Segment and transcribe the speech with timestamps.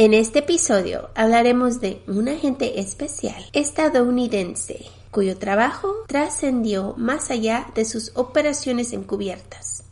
[0.00, 7.84] En este episodio hablaremos de un agente especial estadounidense cuyo trabajo trascendió más allá de
[7.84, 9.82] sus operaciones encubiertas.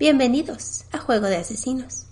[0.00, 2.08] Bienvenidos a Juego de Asesinos.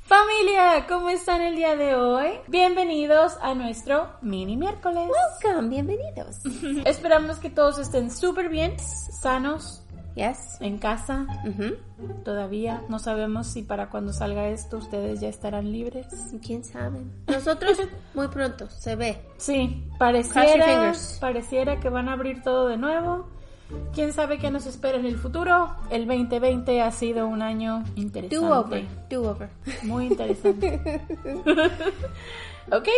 [0.00, 2.32] Familia, ¿cómo están el día de hoy?
[2.48, 5.08] Bienvenidos a nuestro mini miércoles.
[5.42, 6.36] Welcome, bienvenidos.
[6.84, 9.82] Esperamos que todos estén súper bien, sanos,
[10.14, 10.56] Yes.
[10.60, 11.26] en casa.
[11.46, 11.76] Ujú.
[12.24, 16.06] Todavía no sabemos si para cuando salga esto ustedes ya estarán libres.
[16.44, 17.00] ¿Quién sabe?
[17.26, 17.78] Nosotros
[18.14, 19.20] muy pronto, se ve.
[19.36, 23.28] Sí, pareciera, pareciera que van a abrir todo de nuevo.
[23.94, 25.76] ¿Quién sabe qué nos espera en el futuro?
[25.90, 28.36] El 2020 ha sido un año interesante.
[28.36, 29.48] Do over, do over.
[29.82, 30.80] Muy interesante.
[32.72, 32.88] ok,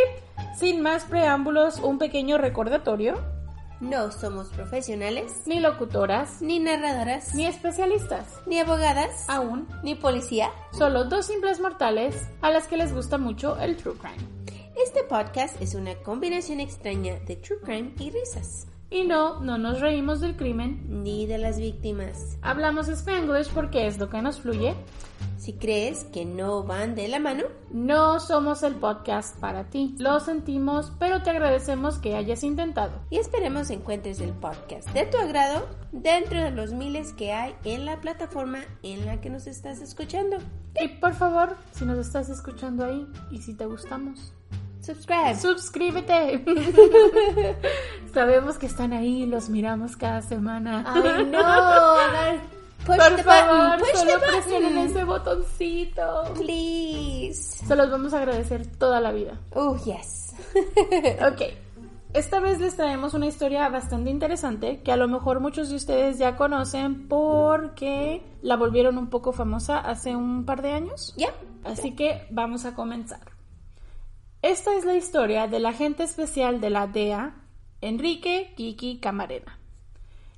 [0.57, 3.42] sin más preámbulos, un pequeño recordatorio.
[3.83, 8.27] No somos profesionales, Ni locutoras, ni narradoras, ni especialistas.
[8.47, 10.51] ni abogadas, Aún, ni policía.
[10.71, 14.25] solo dos simples mortales a las que les gusta mucho el true crime.
[14.87, 19.81] Este podcast es una combinación extraña de true crime y risas, Y no, no nos
[19.81, 21.03] reímos del crimen.
[21.03, 22.37] ni de las víctimas.
[22.43, 24.75] Hablamos spanglish porque es lo que nos fluye.
[25.39, 29.95] Si crees que no van de la mano, No somos el podcast para ti.
[29.99, 32.93] Lo sentimos, pero te agradecemos que hayas intentado.
[33.09, 37.87] y esperemos encuentres el podcast de tu agrado dentro de los miles que hay en
[37.87, 40.37] la plataforma en la que nos estás escuchando.
[40.85, 44.35] Y por favor, si nos estás escuchando ahí y si te gustamos,
[44.83, 45.37] Subscribe.
[45.37, 46.45] suscríbete.
[48.15, 50.85] Sabemos que están ahí, los miramos cada semana.
[50.87, 51.39] Ay, no.
[52.85, 53.79] Push por the favor, button.
[53.79, 56.25] Push solo the presionen ese botoncito.
[56.35, 57.65] Please.
[57.65, 59.39] Se los vamos a agradecer toda la vida.
[59.55, 60.35] Oh, yes.
[61.33, 61.43] Ok,
[62.13, 66.19] esta vez les traemos una historia bastante interesante que a lo mejor muchos de ustedes
[66.19, 71.15] ya conocen porque la volvieron un poco famosa hace un par de años.
[71.17, 71.33] Ya.
[71.65, 73.21] Así que vamos a comenzar.
[74.43, 77.37] Esta es la historia del agente especial de la DEA,
[77.81, 79.61] Enrique Kiki Camarena.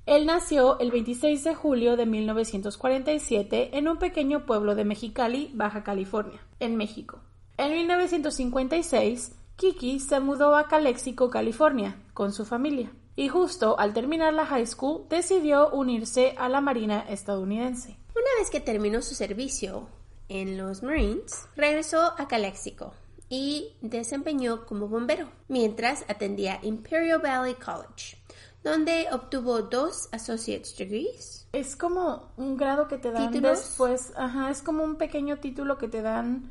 [0.04, 5.84] Él nació el 26 de julio de 1947 en un pequeño pueblo de Mexicali, Baja
[5.84, 7.20] California, en México.
[7.56, 12.92] En 1956, Kiki se mudó a Calexico, California, con su familia.
[13.16, 17.96] Y justo al terminar la high school decidió unirse a la Marina estadounidense.
[18.14, 19.88] Una vez que terminó su servicio
[20.28, 22.92] en los Marines, regresó a Calexico
[23.36, 28.16] y desempeñó como bombero, mientras atendía Imperial Valley College,
[28.62, 31.48] donde obtuvo dos Associate's Degrees.
[31.52, 33.58] Es como un grado que te dan ¿Títulos?
[33.58, 36.48] después, ajá, es como un pequeño título que te dan,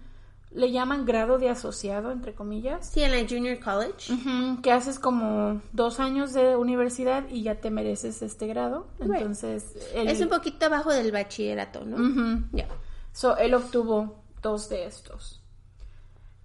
[0.51, 2.85] le llaman grado de asociado, entre comillas.
[2.85, 4.13] Sí, en la Junior College.
[4.61, 8.87] Que haces como dos años de universidad y ya te mereces este grado.
[8.99, 9.13] Right.
[9.13, 11.95] Entonces, él, Es un poquito abajo del bachillerato, ¿no?
[11.95, 12.43] Ujú.
[12.51, 12.67] Ya.
[13.13, 15.42] So, él obtuvo dos de estos.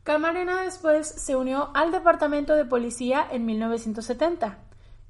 [0.09, 4.57] Camarena después se unió al departamento de policía en 1970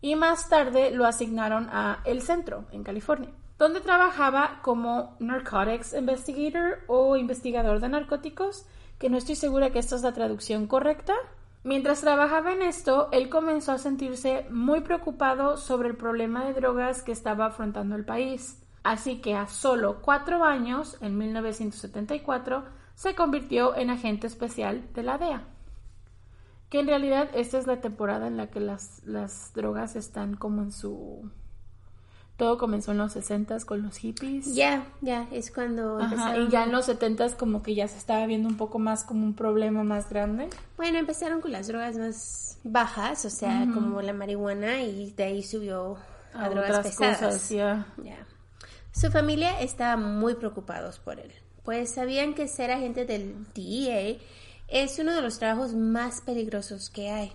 [0.00, 3.31] y más tarde lo asignaron a El Centro, en California,
[3.61, 8.67] donde trabajaba como Narcotics Investigator o investigador de narcóticos,
[8.99, 11.15] que no estoy segura que esta es la traducción correcta.
[11.62, 17.05] Mientras trabajaba en esto, él comenzó a sentirse muy preocupado sobre el problema de drogas
[17.05, 18.61] que estaba afrontando el país.
[18.83, 22.65] Así que a solo cuatro años, en 1974,
[22.99, 25.45] se convirtió en agente especial de la DEA.
[26.69, 30.62] Que en realidad esta es la temporada en la que las, las drogas están como
[30.62, 31.31] en su...
[32.37, 34.53] Todo comenzó en los 60 con los hippies.
[34.53, 38.27] Ya, ya, es cuando Ajá, y ya en los 70 como que ya se estaba
[38.27, 40.49] viendo un poco más como un problema más grande.
[40.77, 45.44] Bueno, empezaron con las drogas más bajas, o sea, como la marihuana y de ahí
[45.44, 45.99] subió
[46.35, 47.19] a, drogas pesadas.
[47.21, 47.53] Cosas.
[48.91, 51.33] Su familia estaba muy preocupados por él,
[51.69, 54.17] pues sabían que ser agente del DEA
[54.69, 57.31] es uno de los trabajos más peligrosos que hay.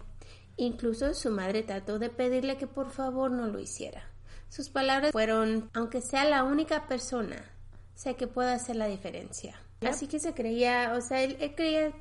[0.58, 4.10] Incluso su madre trató de pedirle que por favor no lo hiciera.
[4.50, 7.46] Sus palabras fueron, aunque sea la única persona,
[7.94, 9.56] sé que pueda hacer la diferencia.
[9.82, 11.92] Así que se creía, o sea, él, creía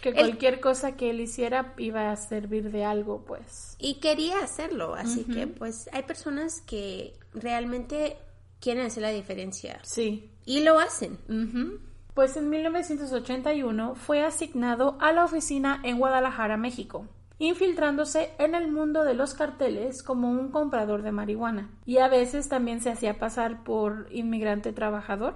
[0.00, 3.76] que cualquier cosa que él hiciera iba a servir de algo, pues.
[3.78, 8.16] Y quería hacerlo, así que pues hay personas que realmente
[8.64, 9.78] quieren hacer la diferencia.
[9.82, 10.30] Sí.
[10.46, 11.18] Y lo hacen.
[12.14, 17.06] Pues en 1981 fue asignado a la oficina en Guadalajara, México,
[17.38, 21.70] infiltrándose en el mundo de los carteles como un comprador de marihuana.
[21.84, 25.34] Y a veces también se hacía pasar por inmigrante trabajador.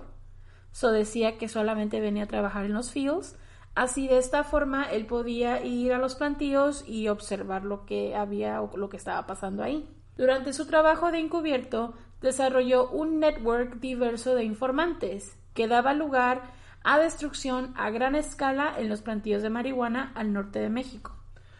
[0.73, 3.37] So decía que solamente venía a trabajar en los fields.
[3.75, 8.63] Así de esta forma él podía ir a los plantíos y observar lo que había
[8.63, 9.87] o lo que estaba pasando ahí.
[10.17, 16.99] Durante su trabajo de encubierto desarrolló un network diverso de informantes que daba lugar a
[16.99, 21.17] destrucción a gran escala en los plantíos de marihuana al norte de México.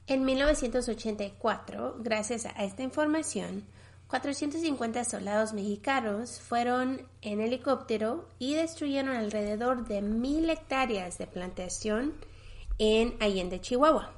[0.07, 3.65] En 1984, gracias a esta información,
[4.09, 12.15] 450 soldados mexicanos fueron en helicóptero y destruyeron alrededor de mil hectáreas de plantación
[12.79, 14.13] en Allende, Chihuahua,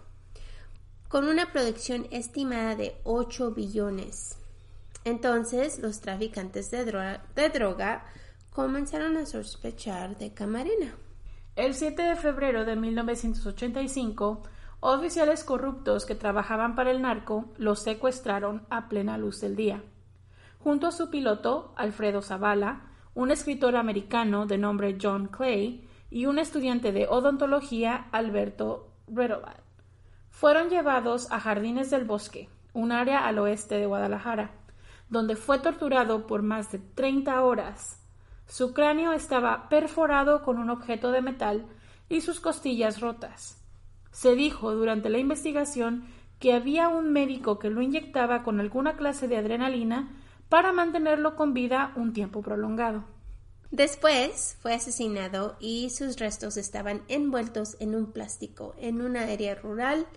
[1.09, 4.40] con una producción estimada de 8 billones.
[5.05, 6.85] Entonces, los traficantes de,
[7.49, 8.05] droga
[8.53, 10.95] comenzaron a sospechar de Camarena.
[11.57, 14.43] El 7 de febrero de 1985,
[14.81, 19.83] oficiales corruptos que trabajaban para el narco los secuestraron a plena luz del día.
[20.59, 22.83] Junto a su piloto, Alfredo Zavala,
[23.15, 29.61] un escritor americano de nombre John Clay y un estudiante de odontología, Alberto Redolat.
[30.31, 34.53] Fueron llevados a Jardines del Bosque, un área al oeste de Guadalajara,
[35.11, 38.01] donde fue torturado por más de 30 horas
[38.51, 41.67] su cráneo estaba perforado con un objeto de metal
[42.09, 43.63] y sus costillas rotas.
[44.11, 46.09] Se dijo durante la investigación
[46.41, 50.11] que había un médico que lo inyectaba con alguna clase de adrenalina
[50.49, 53.05] para mantenerlo con vida un tiempo prolongado.
[53.71, 60.09] Después fue asesinado y sus restos estaban envueltos en un plástico en una área rural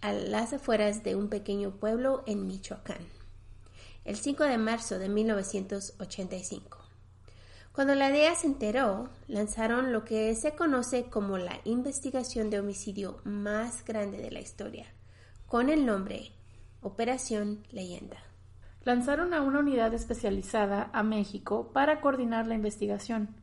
[0.00, 3.06] a las afueras de un pequeño pueblo en Michoacán,
[4.08, 6.78] el 5 de marzo de 1985.
[7.72, 13.20] Cuando la DEA se enteró, lanzaron lo que se conoce como la investigación de homicidio
[13.24, 14.86] más grande de la historia,
[15.46, 16.32] con el nombre
[16.80, 18.16] Operación Leyenda.
[18.82, 23.36] Lanzaron a una unidad especializada a México para coordinar la investigación.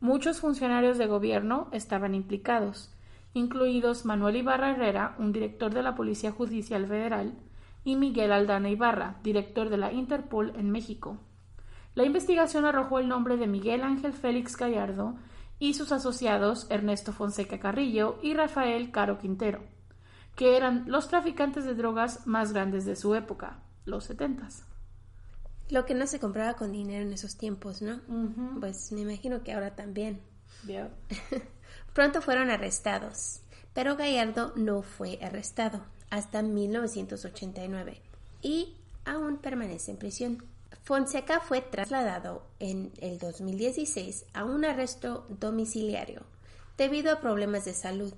[0.00, 2.92] Muchos funcionarios de gobierno estaban implicados,
[3.32, 7.38] incluidos Manuel Ibarra Herrera, un director de la Policía Judicial Federal,
[7.84, 11.18] y Miguel Aldana Ibarra, director de la Interpol en México.
[11.94, 15.16] La investigación arrojó el nombre de Miguel Ángel Félix Gallardo
[15.58, 19.62] y sus asociados Ernesto Fonseca Carrillo y Rafael Caro Quintero,
[20.36, 24.64] que eran los traficantes de drogas más grandes de su época, los setentas.
[25.68, 28.00] Lo que no se compraba con dinero en esos tiempos, ¿no?
[28.58, 30.20] Pues me imagino que ahora también.
[31.94, 38.00] Pronto fueron arrestados, pero Gallardo no fue arrestado hasta 1989
[38.42, 40.44] y aún permanece en prisión.
[40.82, 46.22] Fonseca fue trasladado en el 2016 a un arresto domiciliario
[46.76, 48.12] debido a problemas de salud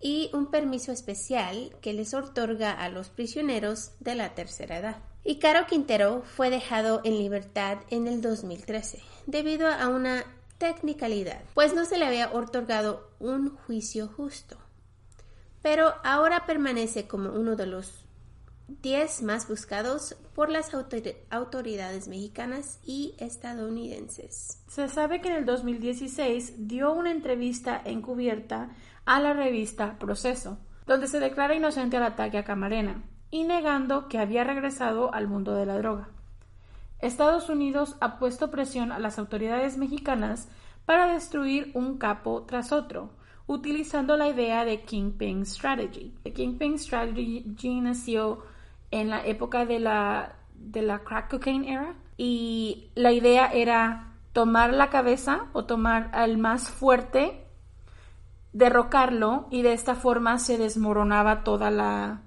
[0.00, 4.96] y un permiso especial que les otorga a los prisioneros de la tercera edad.
[5.24, 10.24] Y Caro Quintero fue dejado en libertad en el 2013 debido a una
[10.58, 14.58] technicalidad, pues no se le había otorgado un juicio justo.
[15.64, 18.04] Pero ahora permanece como uno de los
[18.82, 20.70] 10 más buscados por las
[21.30, 24.62] autoridades mexicanas y estadounidenses.
[24.68, 28.72] Se sabe que en el 2016 dio una entrevista encubierta
[29.06, 34.18] a la revista Proceso, donde se declara inocente al ataque a Camarena y negando que
[34.18, 36.10] había regresado al mundo de la droga.
[36.98, 40.46] Estados Unidos ha puesto presión a las autoridades mexicanas
[40.84, 43.13] para destruir un capo tras otro,
[43.46, 46.14] utilizando la idea de Kingpin Strategy.
[46.22, 48.42] The Kingpin Strategy nació
[48.90, 54.72] en la época de la, de la crack cocaine era y la idea era tomar
[54.72, 57.44] la cabeza o tomar al más fuerte
[58.52, 62.22] derrocarlo y de esta forma se desmoronaba toda la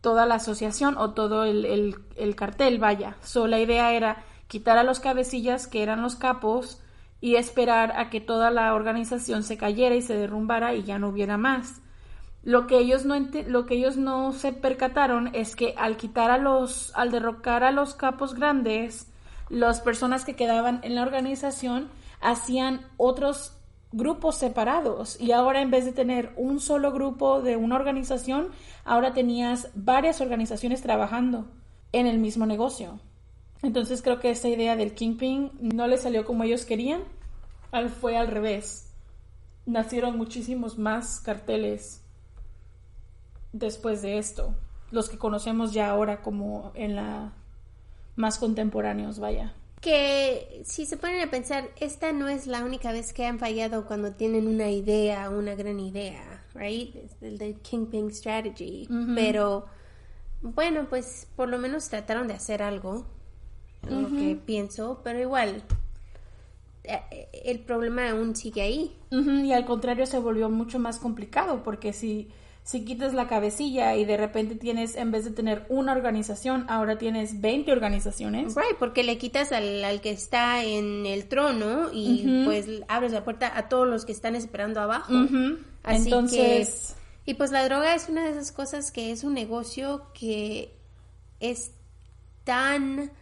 [0.00, 3.16] toda la asociación o todo el, el, cartel, vaya.
[3.24, 6.80] So, la idea era quitar a los cabecillas que eran los capos
[7.26, 11.08] y esperar a que toda la organización se cayera y se derrumbara y ya no
[11.08, 11.80] hubiera más.
[12.44, 13.16] Lo que ellos no
[13.48, 17.72] lo que ellos no se percataron es que al quitar a los al derrocar a
[17.72, 19.08] los capos grandes,
[19.48, 21.88] las personas que quedaban en la organización
[22.20, 23.58] hacían otros
[23.90, 28.50] grupos separados y ahora en vez de tener un solo grupo de una organización,
[28.84, 31.48] ahora tenías varias organizaciones trabajando
[31.90, 33.00] en el mismo negocio.
[33.62, 37.02] Entonces creo que esta idea del Kingpin no le salió como ellos querían,
[38.00, 38.90] fue al revés.
[39.66, 42.02] Nacieron muchísimos más carteles
[43.52, 44.54] después de esto,
[44.90, 47.32] los que conocemos ya ahora como en la
[48.16, 49.54] más contemporáneos, vaya
[49.86, 53.86] que si se ponen a pensar, esta no es la única vez que han fallado
[53.86, 56.92] cuando tienen una idea, una gran idea, right?
[57.20, 58.88] El de Kingpin Strategy.
[59.14, 59.66] Pero
[60.42, 63.06] bueno, pues por lo menos trataron de hacer algo,
[63.88, 65.62] lo que pienso, pero igual
[67.44, 68.96] el problema aún sigue ahí.
[69.10, 72.28] Y al contrario se volvió mucho más complicado porque si
[72.66, 76.98] si quitas la cabecilla y de repente tienes, en vez de tener una organización, ahora
[76.98, 78.56] tienes 20 organizaciones.
[78.56, 83.56] Right, porque le quitas al, que está en el trono y pues abres la puerta
[83.56, 85.14] a todos los que están esperando abajo.
[85.84, 86.96] Así Entonces...
[87.24, 90.76] Que, y pues la droga es una de esas cosas que es un negocio que
[91.38, 91.70] es
[92.42, 93.12] tan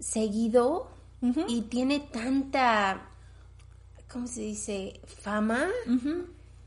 [0.00, 0.91] seguido
[1.48, 3.08] y tiene tanta,
[4.10, 5.00] ¿cómo se dice?
[5.06, 5.68] Fama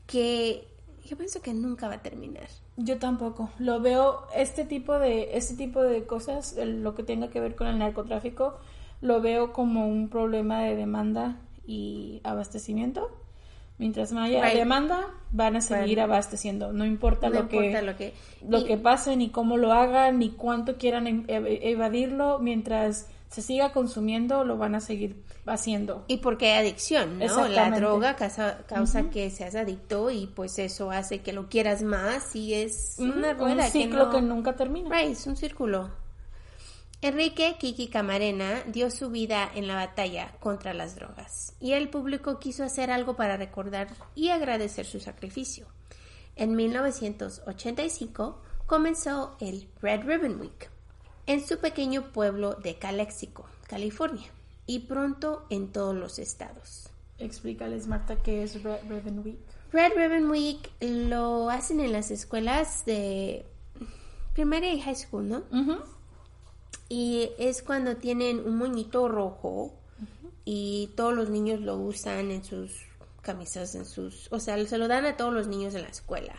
[0.06, 0.66] que
[1.04, 2.48] yo pienso que nunca va a terminar.
[2.76, 3.50] Yo tampoco.
[3.58, 7.66] Lo veo, este tipo de, este tipo de cosas, lo que tenga que ver con
[7.68, 8.58] el narcotráfico,
[9.00, 11.36] lo veo como un problema de demanda
[11.66, 13.10] y abastecimiento.
[13.78, 16.72] Mientras no haya demanda, van a seguir abasteciendo.
[16.72, 18.14] No importa, lo, que, lo que
[18.48, 23.72] lo que pase, ni cómo lo hagan, ni cuánto quieran em, evadirlo, mientras se siga
[23.72, 26.04] consumiendo, lo van a seguir haciendo.
[26.08, 27.48] Y porque hay adicción, ¿no?
[27.48, 32.34] La droga causa, causa que seas adicto y pues eso hace que lo quieras más
[32.36, 33.64] y es una rueda.
[33.64, 34.90] Un ciclo que, nunca termina.
[34.90, 35.90] Right, es un círculo.
[37.02, 42.38] Enrique Kiki Camarena dio su vida en la batalla contra las drogas y el público
[42.38, 45.66] quiso hacer algo para recordar y agradecer su sacrificio.
[46.36, 50.70] En 1985 comenzó el Red Ribbon Week,
[51.26, 54.30] en su pequeño pueblo de Calexico, California,
[54.66, 56.88] y pronto en todos los estados.
[57.18, 59.38] Explícales, Marta, qué es Red Ribbon Week.
[59.72, 63.46] Red Ribbon Week lo hacen en las escuelas de
[64.34, 65.42] primaria y high school, ¿no?
[66.88, 69.74] Y es cuando tienen un moñito rojo
[70.44, 72.70] y todos los niños lo usan en sus
[73.26, 76.36] camisas en sus, o sea, se lo dan a todos los niños en la escuela.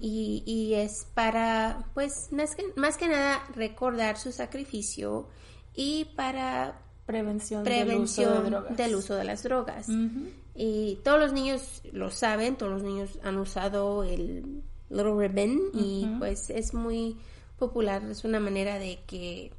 [0.00, 5.28] y, y, es para, pues, más que, más que nada recordar su sacrificio
[5.74, 9.88] y para prevención, prevención del, uso de las drogas.
[10.54, 16.06] Y todos los niños lo saben, todos los niños han usado el Little Ribbon y
[16.18, 17.16] pues es muy
[17.58, 19.52] popular, es una manera de que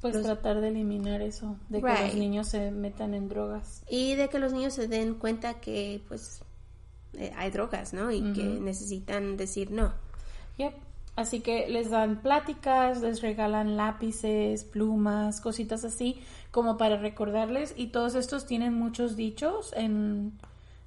[0.00, 3.82] pues tratar de eliminar eso, de que los niños se metan en drogas.
[3.88, 6.42] Y de que los niños se den cuenta que pues
[7.14, 8.10] eh, hay drogas, ¿no?
[8.10, 9.92] Y que necesitan decir no.
[10.58, 10.74] Yep.
[11.16, 17.72] Así que les dan pláticas, les regalan lápices, plumas, cositas así, como para recordarles.
[17.74, 20.32] Y todos estos tienen muchos dichos en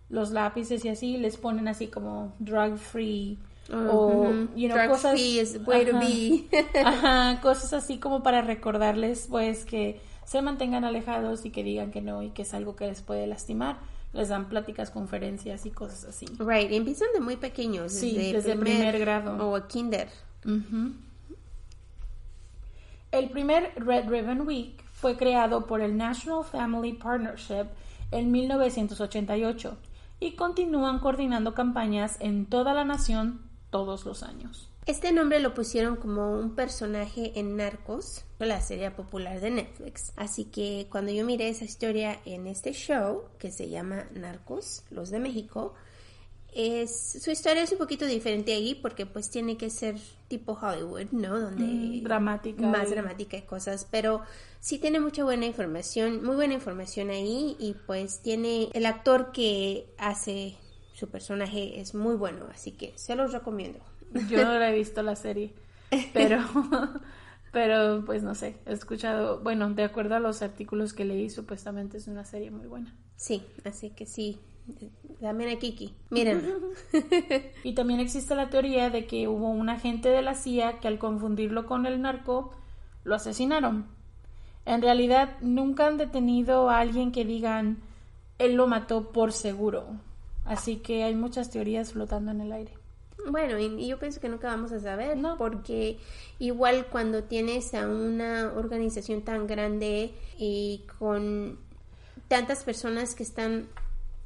[0.09, 3.39] los lápices y así, les ponen así como drug free,
[3.71, 5.19] o you know, cosas
[7.41, 12.21] cosas así como para recordarles pues que se mantengan alejados y que digan que no
[12.21, 13.77] y que es algo que les puede lastimar.
[14.13, 16.25] Les dan pláticas conferencias y cosas así.
[16.39, 19.53] Right empiezan de muy pequeños sí desde, el primer, grado.
[19.53, 20.09] o kinder.
[23.11, 27.67] El primer Red Ribbon Week fue creado por el National Family Partnership
[28.11, 29.77] en 1988
[30.19, 34.69] y continúan coordinando campañas en toda la nación todos los años.
[34.85, 40.11] Este nombre lo pusieron como un personaje en Narcos, la serie popular de Netflix.
[40.15, 45.11] Así que cuando yo miré esa historia en este show, que se llama Narcos, los
[45.11, 45.75] de México,
[46.53, 49.97] es, su historia es un poquito diferente ahí porque pues tiene que ser
[50.27, 51.39] tipo Hollywood, ¿no?
[51.39, 52.65] Donde mm, dramática.
[52.65, 54.21] Más dramática y cosas, pero
[54.59, 59.93] sí tiene mucha buena información, muy buena información ahí y pues tiene el actor que
[59.97, 60.57] hace
[60.99, 63.79] su personaje es muy bueno, así que se los recomiendo.
[64.29, 65.53] Yo no he visto la serie,
[66.13, 66.39] pero,
[67.53, 71.97] pero pues no sé, he escuchado, bueno, de acuerdo a los artículos que leí, supuestamente
[71.97, 72.93] es una serie muy buena.
[73.15, 74.39] Sí, así que sí,
[75.21, 75.93] También a Kiki.
[76.09, 76.41] Miren.
[77.63, 80.99] y también existe la teoría de que hubo un agente de la CIA que al
[80.99, 82.53] confundirlo con el narco
[83.03, 83.87] lo asesinaron.
[84.65, 87.77] En realidad nunca han detenido a alguien que digan
[88.37, 89.99] él lo mató por seguro.
[90.49, 92.73] Así que hay muchas teorías flotando en el aire.
[93.29, 95.37] Bueno, y, yo pienso que nunca vamos a saber, ¿no?
[95.37, 95.99] Porque
[96.39, 101.59] igual cuando tienes a una organización tan grande y con
[102.27, 103.67] tantas personas que están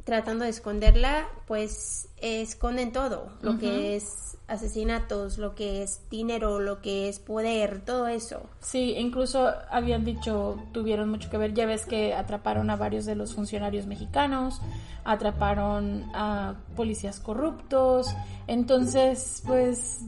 [0.04, 6.82] tratando de esconderla, pues esconden todo, lo que es asesinatos, lo que es dinero, lo
[6.82, 8.42] que es poder, todo eso.
[8.60, 13.16] Sí, incluso habían dicho, tuvieron mucho que ver, ya ves que atraparon a varios de
[13.16, 14.62] los funcionarios mexicanos,
[15.06, 18.14] atraparon a policías corruptos,
[18.48, 20.02] entonces, pues,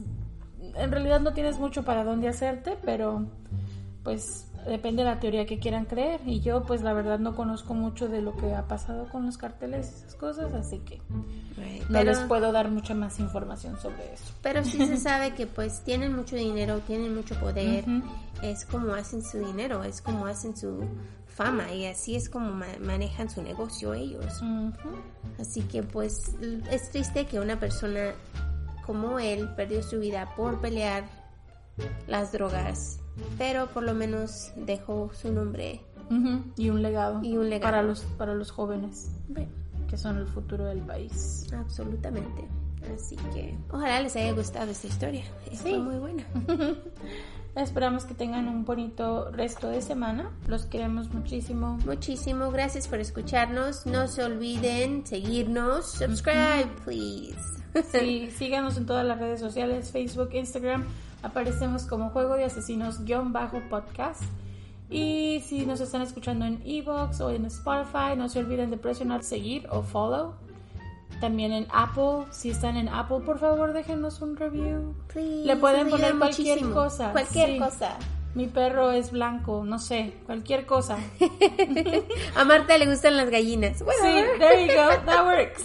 [0.74, 3.24] en realidad no tienes mucho para dónde hacerte, pero
[4.02, 6.20] pues depende de la teoría que quieran creer.
[6.26, 9.38] Y yo pues la verdad no conozco mucho de lo que ha pasado con los
[9.38, 11.00] carteles y esas cosas así que
[11.88, 14.34] no les puedo dar mucha más información sobre eso.
[14.42, 17.84] Pero sí se sabe que pues tienen mucho dinero tienen mucho poder.
[18.42, 20.84] Es como hacen su dinero es como hacen su
[21.26, 24.42] fama y así es como manejan su negocio ellos.
[25.40, 26.34] Así que pues
[26.70, 28.14] es triste que una persona
[28.84, 31.04] como él perdió su vida por pelear
[32.06, 33.00] las drogas
[33.38, 35.80] pero por lo menos dejó su nombre
[36.56, 39.10] y un legado y un legado para los para los jóvenes
[39.88, 42.48] que son el futuro del país absolutamente
[42.94, 46.24] así que ojalá les haya gustado esta historia fue muy buena
[47.56, 50.30] Esperamos que tengan un bonito resto de semana.
[50.46, 51.78] Los queremos muchísimo.
[51.86, 52.50] Muchísimo.
[52.50, 53.86] Gracias por escucharnos.
[53.86, 55.86] No se olviden seguirnos.
[55.86, 57.56] Subscribe, please.
[57.90, 60.84] Sí, síganos en todas las redes sociales, Facebook, Instagram,
[61.26, 64.22] Aparecemos como Juego de Asesinos-podcast.
[64.88, 69.24] Y si nos están escuchando en Evox o en Spotify, no se olviden de presionar
[69.24, 70.34] seguir o follow.
[71.20, 74.94] También en Apple, si están en Apple, por favor déjenos un review.
[75.14, 77.10] Le pueden poner cualquier cosa.
[77.10, 77.96] Cualquier cosa.
[78.36, 80.98] Mi perro es blanco, no sé, cualquier cosa.
[82.36, 83.78] A Marta le gustan las gallinas.
[83.78, 83.84] sí,
[84.38, 85.64] there you go, that works.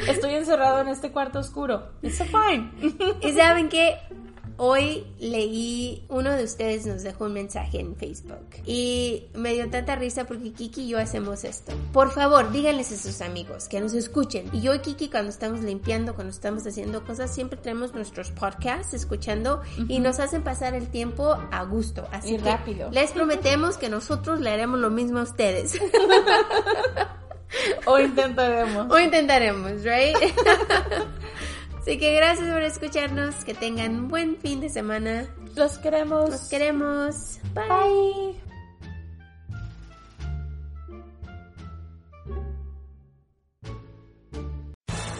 [0.08, 1.90] Estoy encerrado en este cuarto oscuro.
[2.00, 2.70] It's fine.
[3.20, 3.98] y saben que
[4.58, 9.96] Hoy leí, uno de ustedes nos dejó un mensaje en Facebook y me dio tanta
[9.96, 11.72] risa porque Kiki y yo hacemos esto.
[11.92, 14.48] Por favor, díganles a sus amigos que nos escuchen.
[14.52, 18.94] Y yo y Kiki cuando estamos limpiando, cuando estamos haciendo cosas, siempre tenemos nuestros podcasts
[18.94, 22.08] escuchando y nos hacen pasar el tiempo a gusto.
[22.10, 22.90] Así rápido.
[22.92, 25.78] Les prometemos que nosotros le haremos lo mismo a ustedes.
[27.86, 28.90] o intentaremos.
[28.90, 30.16] O intentaremos, right?
[31.86, 33.44] Así que gracias por escucharnos.
[33.44, 35.28] Que tengan buen fin de semana.
[35.54, 36.30] Los queremos.
[36.30, 37.38] Los queremos.
[37.54, 38.34] Bye.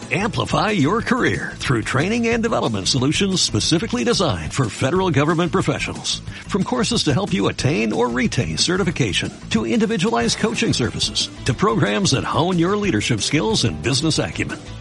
[0.08, 6.20] Amplify your career through training and development solutions specifically designed for federal government professionals.
[6.48, 12.12] From courses to help you attain or retain certification, to individualized coaching services, to programs
[12.12, 14.58] that hone your leadership skills and business acumen,